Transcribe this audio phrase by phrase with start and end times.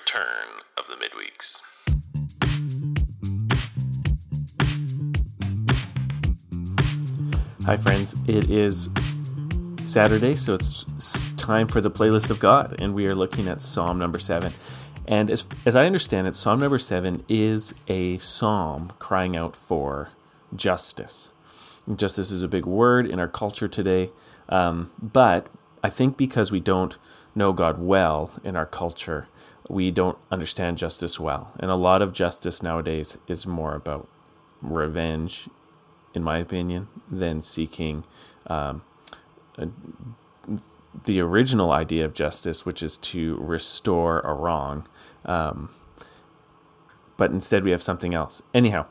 [0.00, 1.60] return of the midweeks.
[7.66, 8.14] Hi, friends.
[8.26, 8.88] It is
[9.84, 13.98] Saturday, so it's time for the playlist of God, and we are looking at Psalm
[13.98, 14.52] number seven.
[15.06, 20.10] And as, as I understand it, Psalm number seven is a psalm crying out for
[20.56, 21.32] justice.
[21.94, 24.10] Justice is a big word in our culture today,
[24.48, 25.48] um, but
[25.82, 26.96] I think because we don't
[27.34, 29.28] know God well in our culture,
[29.68, 31.52] we don't understand justice well.
[31.58, 34.08] And a lot of justice nowadays is more about
[34.60, 35.48] revenge,
[36.14, 38.04] in my opinion, than seeking
[38.46, 38.82] um,
[39.56, 39.68] a,
[41.04, 44.86] the original idea of justice, which is to restore a wrong.
[45.24, 45.70] Um,
[47.16, 48.42] but instead, we have something else.
[48.52, 48.86] Anyhow,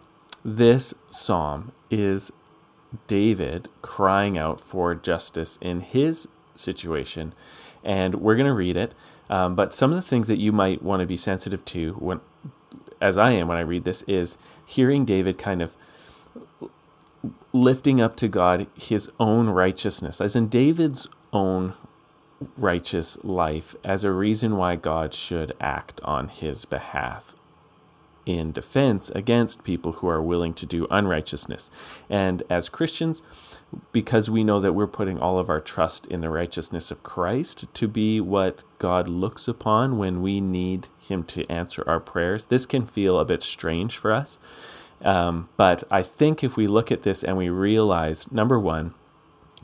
[0.46, 2.32] this psalm is
[3.08, 7.34] David crying out for justice in his situation,
[7.84, 8.94] and we're going to read it.
[9.30, 12.20] Um, but some of the things that you might want to be sensitive to when,
[13.00, 15.76] as I am when I read this, is hearing David kind of
[17.54, 21.74] lifting up to God his own righteousness, as in David's own
[22.58, 27.36] righteous life, as a reason why God should act on his behalf
[28.30, 31.72] in defense against people who are willing to do unrighteousness.
[32.10, 33.24] And as Christians,
[33.92, 37.74] because we know that we're putting all of our trust in the righteousness of Christ
[37.74, 42.68] to be what God looks upon when we need Him to answer our prayers, this
[42.68, 44.38] can feel a bit strange for us.
[45.02, 48.94] Um, but I think if we look at this and we realize, number one,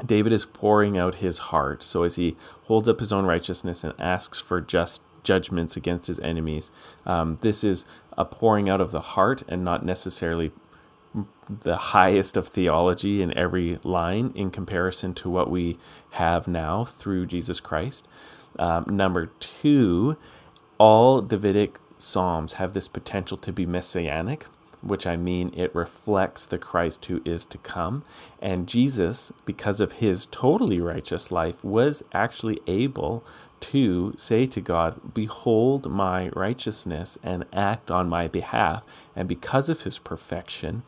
[0.03, 1.83] David is pouring out his heart.
[1.83, 6.19] So as he holds up his own righteousness and asks for just judgments against his
[6.19, 6.71] enemies,
[7.05, 7.85] um, this is
[8.17, 10.51] a pouring out of the heart and not necessarily
[11.47, 15.77] the highest of theology in every line in comparison to what we
[16.11, 18.07] have now through Jesus Christ.
[18.57, 20.17] Um, number two,
[20.77, 24.45] all Davidic psalms have this potential to be messianic
[24.85, 28.03] which I mean it reflects the Christ who is to come.
[28.39, 33.25] And Jesus, because of his totally righteous life, was actually able
[33.61, 38.85] to say to God, Behold my righteousness and act on my behalf.
[39.15, 40.83] And because of his perfection,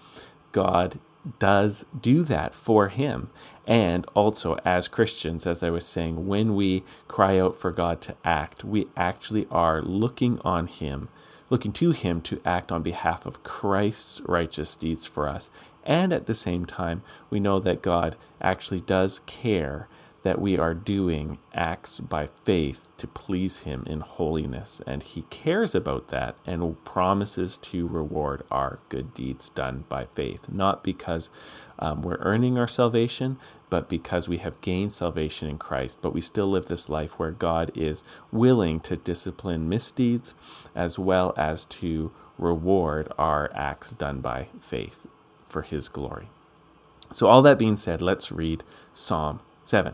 [0.52, 1.00] God
[1.40, 3.30] does do that for him.
[3.66, 8.16] And also, as Christians, as I was saying, when we cry out for God to
[8.24, 11.10] act, we actually are looking on him
[11.50, 15.50] looking to Him to act on behalf of Christ's righteous deeds for us.
[15.84, 19.88] And at the same time, we know that God actually does care
[20.28, 24.82] that we are doing acts by faith to please Him in holiness.
[24.86, 30.50] And He cares about that and promises to reward our good deeds done by faith,
[30.52, 31.30] not because
[31.80, 33.38] um, we're earning our salvation,
[33.70, 36.00] but because we have gained salvation in Christ.
[36.02, 40.36] But we still live this life where God is willing to discipline misdeeds
[40.76, 45.08] as well as to reward our acts done by faith
[45.48, 46.28] for His glory.
[47.14, 49.94] So, all that being said, let's read Psalm 7.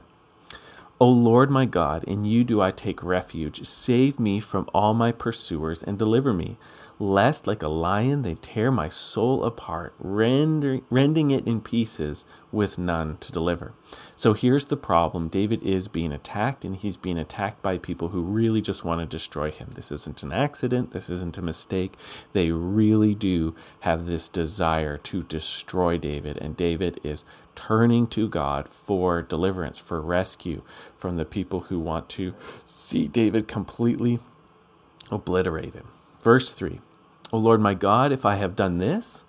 [1.03, 3.66] O Lord my God, in you do I take refuge.
[3.68, 6.56] Save me from all my pursuers and deliver me,
[7.00, 13.18] lest like a lion they tear my soul apart, rending it in pieces with none
[13.18, 13.74] to deliver.
[14.16, 18.22] So here's the problem David is being attacked, and he's being attacked by people who
[18.22, 19.70] really just want to destroy him.
[19.76, 21.96] This isn't an accident, this isn't a mistake.
[22.34, 27.25] They really do have this desire to destroy David, and David is
[27.56, 30.64] turning to God for deliverance, for rescue
[30.96, 32.34] from the people who want to
[32.66, 34.20] see David completely
[35.12, 35.84] obliterated.
[36.24, 36.80] Verse 3
[37.34, 39.26] O Lord my God, if I have done this,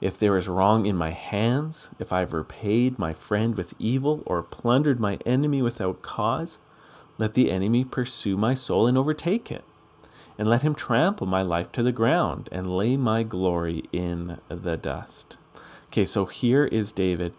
[0.00, 4.22] if there is wrong in my hands, if I have repaid my friend with evil
[4.26, 6.58] or plundered my enemy without cause,
[7.16, 9.64] let the enemy pursue my soul and overtake it.
[10.38, 14.76] And let him trample my life to the ground and lay my glory in the
[14.76, 15.36] dust.
[15.88, 17.34] Okay, so here is David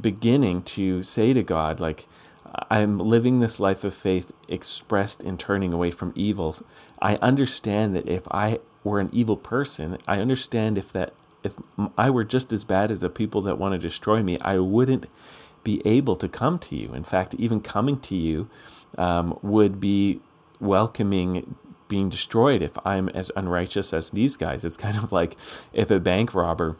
[0.00, 2.06] beginning to say to God, like,
[2.70, 6.56] I'm living this life of faith expressed in turning away from evil.
[7.00, 11.12] I understand that if I were an evil person, I understand if that
[11.42, 11.54] if
[11.98, 15.06] I were just as bad as the people that want to destroy me, I wouldn't
[15.62, 16.94] be able to come to you.
[16.94, 18.48] In fact, even coming to you
[18.96, 20.20] um, would be
[20.58, 21.56] welcoming
[21.88, 24.64] being destroyed if I'm as unrighteous as these guys.
[24.64, 25.36] It's kind of like
[25.72, 26.76] if a bank robber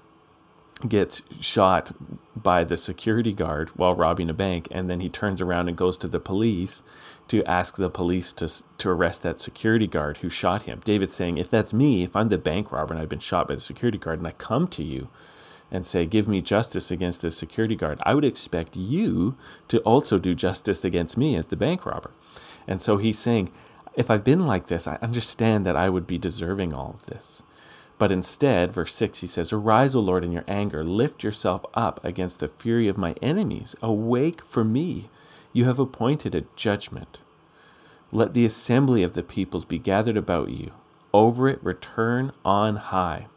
[0.88, 1.92] gets shot
[2.36, 5.96] by the security guard while robbing a bank and then he turns around and goes
[5.96, 6.82] to the police
[7.28, 10.80] to ask the police to to arrest that security guard who shot him.
[10.84, 13.54] David's saying if that's me, if I'm the bank robber and I've been shot by
[13.54, 15.08] the security guard and I come to you
[15.70, 19.36] and say give me justice against this security guard, I would expect you
[19.68, 22.10] to also do justice against me as the bank robber.
[22.68, 23.50] And so he's saying
[23.94, 27.42] if I've been like this, I understand that I would be deserving all of this.
[27.98, 30.82] But instead, verse 6, he says, Arise, O Lord, in your anger.
[30.82, 33.76] Lift yourself up against the fury of my enemies.
[33.82, 35.08] Awake for me.
[35.52, 37.20] You have appointed a judgment.
[38.10, 40.72] Let the assembly of the peoples be gathered about you.
[41.12, 43.28] Over it return on high.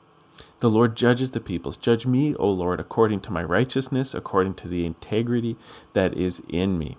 [0.59, 1.77] The Lord judges the peoples.
[1.77, 5.55] Judge me, O Lord, according to my righteousness, according to the integrity
[5.93, 6.97] that is in me.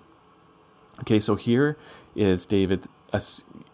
[1.01, 1.77] Okay, so here
[2.15, 2.87] is David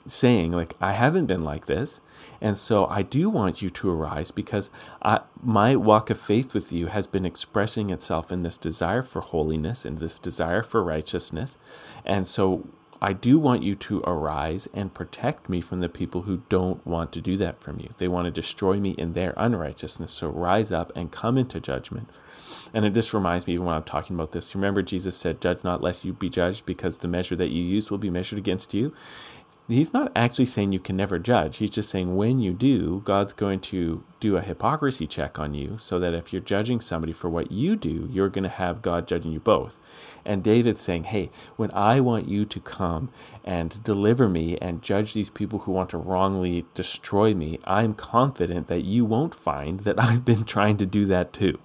[0.06, 2.00] saying, like, I haven't been like this.
[2.40, 4.70] And so I do want you to arise because
[5.02, 9.20] I, my walk of faith with you has been expressing itself in this desire for
[9.20, 11.56] holiness and this desire for righteousness.
[12.04, 12.69] And so
[13.04, 17.12] I do want you to arise and protect me from the people who don't want
[17.12, 17.90] to do that from you.
[17.98, 20.10] They want to destroy me in their unrighteousness.
[20.10, 22.08] So rise up and come into judgment.
[22.72, 25.82] And this reminds me, even when I'm talking about this, remember Jesus said, Judge not
[25.82, 28.94] lest you be judged, because the measure that you use will be measured against you
[29.69, 31.56] he's not actually saying you can never judge.
[31.56, 35.78] He's just saying when you do, God's going to do a hypocrisy check on you
[35.78, 39.08] so that if you're judging somebody for what you do, you're going to have God
[39.08, 39.78] judging you both.
[40.25, 43.11] And David's saying, hey, when I want you to come
[43.43, 48.67] and deliver me and judge these people who want to wrongly destroy me, I'm confident
[48.67, 51.58] that you won't find that I've been trying to do that too.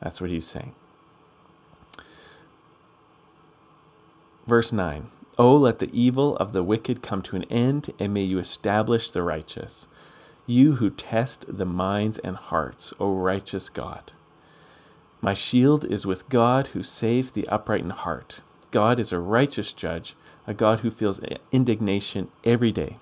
[0.00, 0.74] That's what he's saying.
[4.46, 8.22] Verse 9 Oh, let the evil of the wicked come to an end, and may
[8.22, 9.88] you establish the righteous.
[10.46, 14.12] You who test the minds and hearts, O righteous God.
[15.22, 18.42] My shield is with God who saves the upright in heart.
[18.70, 21.20] God is a righteous judge, a God who feels
[21.50, 22.98] indignation every day.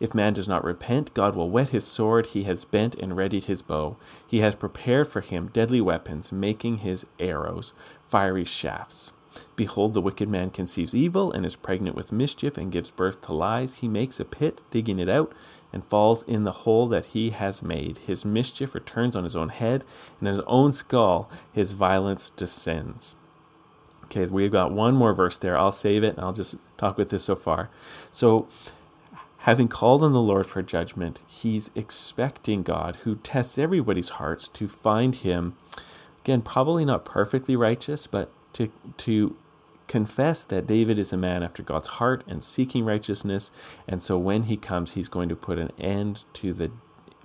[0.00, 2.26] If man does not repent, God will whet his sword.
[2.26, 3.96] He has bent and readied his bow.
[4.26, 7.72] He has prepared for him deadly weapons, making his arrows
[8.06, 9.12] fiery shafts.
[9.56, 13.32] Behold, the wicked man conceives evil and is pregnant with mischief and gives birth to
[13.32, 13.74] lies.
[13.74, 15.32] He makes a pit, digging it out,
[15.72, 17.98] and falls in the hole that he has made.
[17.98, 19.84] His mischief returns on his own head,
[20.18, 23.16] and his own skull his violence descends.
[24.04, 25.58] Okay, we've got one more verse there.
[25.58, 27.70] I'll save it and I'll just talk with this so far.
[28.12, 28.46] So,
[29.38, 34.68] having called on the Lord for judgment, he's expecting God, who tests everybody's hearts, to
[34.68, 35.56] find him,
[36.22, 39.36] again, probably not perfectly righteous, but to, to
[39.86, 43.50] confess that David is a man after God's heart and seeking righteousness.
[43.86, 46.70] And so when he comes, he's going to put an end to the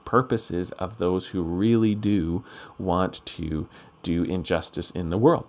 [0.06, 2.44] purposes of those who really do
[2.78, 3.68] want to
[4.02, 5.48] do injustice in the world.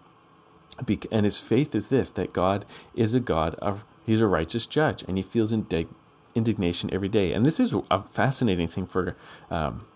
[1.10, 5.04] And his faith is this that God is a God of, he's a righteous judge,
[5.06, 5.88] and he feels indig-
[6.34, 7.32] indignation every day.
[7.32, 9.16] And this is a fascinating thing for
[9.50, 9.86] um,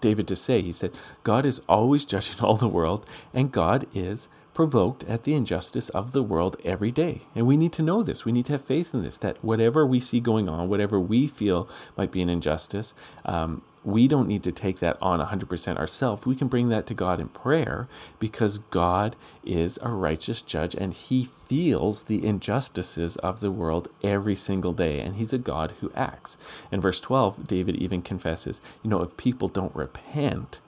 [0.00, 0.62] David to say.
[0.62, 5.34] He said, God is always judging all the world, and God is provoked at the
[5.34, 7.20] injustice of the world every day.
[7.32, 8.24] And we need to know this.
[8.24, 11.28] We need to have faith in this that whatever we see going on, whatever we
[11.28, 12.92] feel might be an injustice,
[13.24, 16.26] um, we don't need to take that on 100% ourselves.
[16.26, 17.86] We can bring that to God in prayer
[18.18, 19.14] because God
[19.44, 24.98] is a righteous judge and he feels the injustices of the world every single day.
[24.98, 26.36] And he's a God who acts.
[26.72, 30.58] In verse 12, David even confesses, you know, if people don't repent,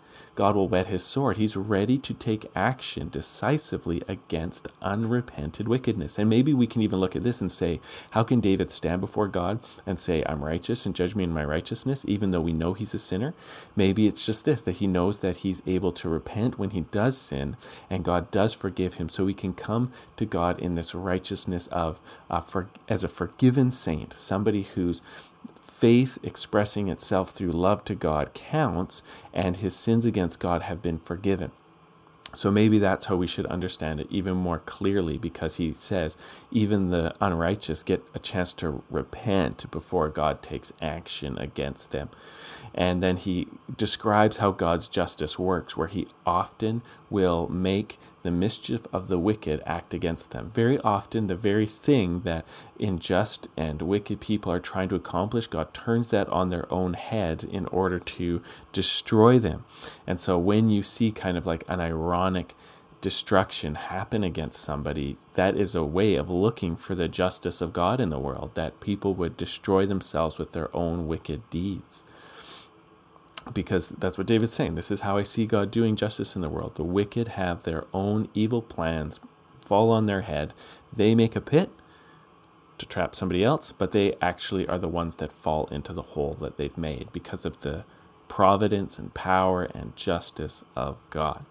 [0.41, 1.37] God will whet his sword.
[1.37, 6.19] He's ready to take action decisively against unrepented wickedness.
[6.19, 7.79] And maybe we can even look at this and say,
[8.13, 11.45] how can David stand before God and say, I'm righteous and judge me in my
[11.45, 13.35] righteousness, even though we know he's a sinner?
[13.77, 17.19] Maybe it's just this that he knows that he's able to repent when he does
[17.19, 17.59] sin,
[17.91, 19.11] and God does forgive him.
[19.11, 22.01] So he can come to God in this righteousness of
[22.31, 25.03] uh, for, as a forgiven saint, somebody who's
[25.81, 30.99] faith expressing itself through love to God counts, and his sins against God have been
[30.99, 31.53] forgiven.
[32.35, 36.17] So maybe that's how we should understand it even more clearly because he says
[36.53, 42.09] even the unrighteous get a chance to repent before God takes action against them.
[42.73, 48.83] And then he describes how God's justice works, where he often will make the mischief
[48.93, 50.51] of the wicked act against them.
[50.55, 52.45] Very often, the very thing that
[52.79, 57.45] unjust and wicked people are trying to accomplish, God turns that on their own head
[57.45, 59.65] in order to destroy them.
[60.07, 62.55] And so, when you see kind of like an ironic
[63.01, 68.01] destruction happen against somebody, that is a way of looking for the justice of God
[68.01, 72.05] in the world, that people would destroy themselves with their own wicked deeds
[73.53, 74.75] because that's what David's saying.
[74.75, 76.77] This is how I see God doing justice in the world.
[76.77, 79.21] The wicked have their own evil plans
[79.61, 80.55] fall on their head.
[80.93, 81.71] They make a pit
[82.79, 86.37] to trap somebody else, but they actually are the ones that fall into the hole
[86.41, 87.85] that they've made because of the
[88.29, 91.45] providence and power and justice of God.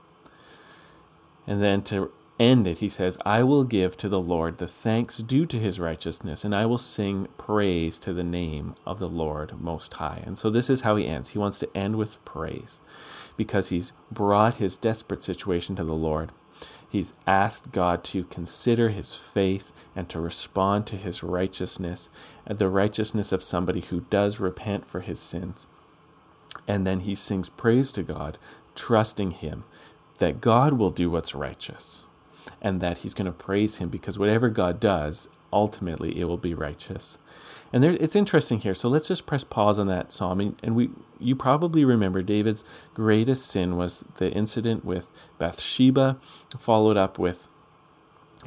[1.46, 5.18] And then to end it, he says, I will give to the Lord the thanks
[5.18, 9.60] due to his righteousness, and I will sing praise to the name of the Lord
[9.60, 10.24] Most High.
[10.26, 11.30] And so this is how he ends.
[11.30, 12.82] He wants to end with praise
[13.38, 16.32] because he's brought his desperate situation to the Lord.
[16.90, 22.10] He's asked God to consider his faith and to respond to his righteousness,
[22.48, 25.68] the righteousness of somebody who does repent for his sins.
[26.68, 28.38] And then he sings praise to God,
[28.76, 29.66] trusting him
[30.18, 32.06] that God will do what's righteous
[32.62, 36.54] and that he's going to praise him because whatever God does, ultimately it will be
[36.54, 37.18] righteous.
[37.72, 38.74] And there, it's interesting here.
[38.74, 40.56] So let's just press pause on that psalm.
[40.64, 46.18] And, we, you probably remember David's greatest sin was the incident with Bathsheba,
[46.58, 47.48] followed up with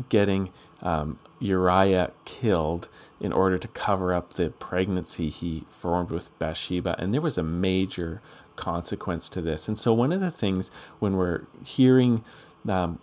[0.09, 0.51] getting
[0.83, 2.89] um, Uriah killed
[3.21, 6.97] in order to cover up the pregnancy he formed with Bathsheba.
[6.99, 8.21] And there was a major
[8.57, 9.69] consequence to this.
[9.69, 12.25] And so, one of the things when we're hearing
[12.69, 12.99] um,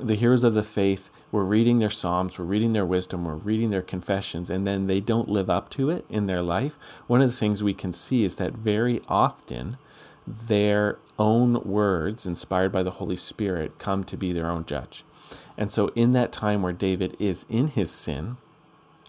[0.00, 3.70] the heroes of the faith we're reading their psalms we're reading their wisdom we're reading
[3.70, 6.78] their confessions and then they don't live up to it in their life.
[7.06, 9.78] One of the things we can see is that very often
[10.26, 15.04] their own words inspired by the holy spirit come to be their own judge.
[15.56, 18.36] And so in that time where david is in his sin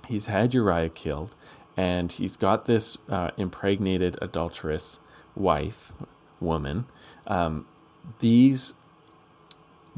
[0.07, 1.35] he's had uriah killed
[1.77, 4.99] and he's got this uh, impregnated adulterous
[5.35, 5.93] wife
[6.41, 6.85] woman.
[7.25, 7.67] Um,
[8.19, 8.73] these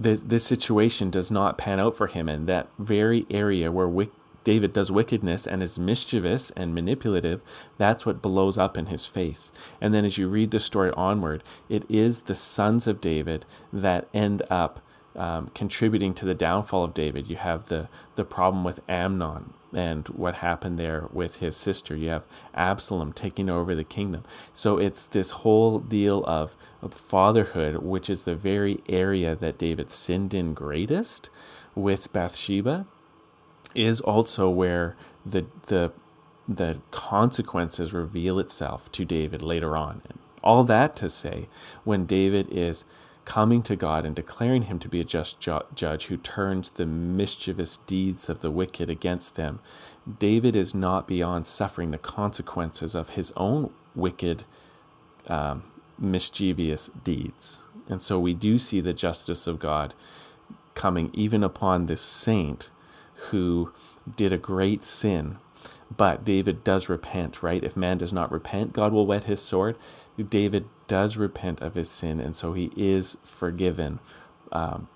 [0.01, 2.27] this, this situation does not pan out for him.
[2.27, 4.08] And that very area where
[4.43, 7.43] David does wickedness and is mischievous and manipulative,
[7.77, 9.51] that's what blows up in his face.
[9.79, 14.08] And then as you read the story onward, it is the sons of David that
[14.13, 14.79] end up
[15.15, 17.29] um, contributing to the downfall of David.
[17.29, 21.95] You have the, the problem with Amnon and what happened there with his sister.
[21.95, 24.23] You have Absalom taking over the kingdom.
[24.53, 29.89] So it's this whole deal of, of fatherhood, which is the very area that David
[29.89, 31.29] sinned in greatest
[31.75, 32.85] with Bathsheba,
[33.73, 35.93] is also where the the
[36.47, 40.01] the consequences reveal itself to David later on.
[40.09, 41.47] And all that to say,
[41.83, 42.83] when David is
[43.31, 46.85] coming to God and declaring him to be a just ju- judge who turns the
[46.85, 49.61] mischievous deeds of the wicked against them,
[50.19, 54.43] David is not beyond suffering the consequences of his own wicked,
[55.27, 55.63] um,
[55.97, 57.63] mischievous deeds.
[57.88, 59.93] And so we do see the justice of God
[60.73, 62.69] coming even upon this saint
[63.29, 63.71] who
[64.17, 65.38] did a great sin.
[65.95, 67.63] But David does repent, right?
[67.63, 69.77] If man does not repent, God will whet his sword.
[70.29, 74.00] David does repent of his sin, and so he is forgiven
[74.51, 74.88] um,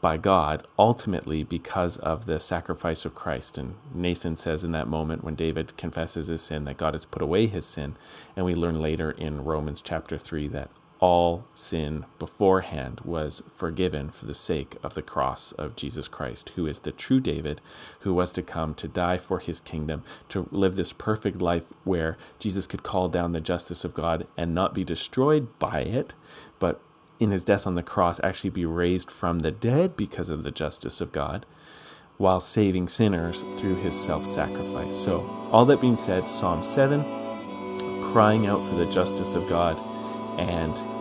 [0.00, 3.56] by God ultimately because of the sacrifice of Christ.
[3.56, 7.22] And Nathan says in that moment when David confesses his sin that God has put
[7.22, 7.96] away his sin.
[8.36, 10.70] And we learn later in Romans chapter 3 that
[11.02, 16.64] all sin beforehand was forgiven for the sake of the cross of Jesus Christ, who
[16.64, 17.60] is the true David,
[18.00, 22.16] who was to come to die for his kingdom, to live this perfect life where
[22.38, 26.14] Jesus could call down the justice of God and not be destroyed by it,
[26.60, 26.80] but
[27.18, 30.52] in his death on the cross actually be raised from the dead because of the
[30.52, 31.44] justice of God
[32.16, 34.94] while saving sinners through his self sacrifice.
[34.94, 37.02] So, all that being said, Psalm 7,
[38.04, 39.76] crying out for the justice of God
[40.38, 40.91] and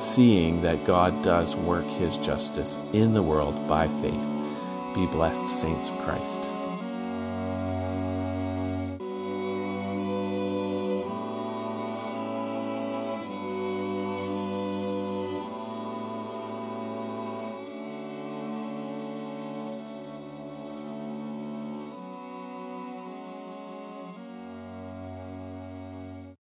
[0.00, 4.28] seeing that God does work his justice in the world by faith.
[4.94, 6.48] Be blessed, saints of Christ.